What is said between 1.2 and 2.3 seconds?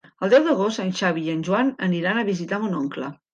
i en Joan aniran a